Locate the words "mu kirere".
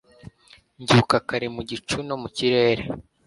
2.21-2.83